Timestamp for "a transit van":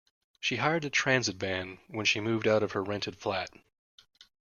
0.85-1.77